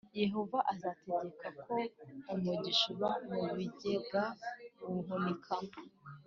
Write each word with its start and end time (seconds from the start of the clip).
yehova 0.21 0.59
azategeka 0.73 1.47
ko 1.65 1.73
umugisha 2.33 2.85
uba 2.93 3.09
mu 3.33 3.43
bigega 3.57 4.23
uhunikamo 4.93 5.71